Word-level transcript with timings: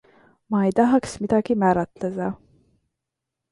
Ma 0.51 0.59
ei 0.63 0.69
tahaks 0.79 1.13
midagi 1.25 1.57
määratleda. 1.65 2.33